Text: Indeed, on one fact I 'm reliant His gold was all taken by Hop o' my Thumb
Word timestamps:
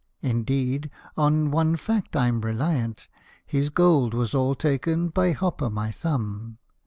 Indeed, 0.23 0.89
on 1.15 1.51
one 1.51 1.75
fact 1.75 2.15
I 2.15 2.27
'm 2.27 2.41
reliant 2.41 3.07
His 3.45 3.69
gold 3.69 4.15
was 4.15 4.33
all 4.33 4.55
taken 4.55 5.09
by 5.09 5.31
Hop 5.33 5.61
o' 5.61 5.69
my 5.69 5.91
Thumb 5.91 6.57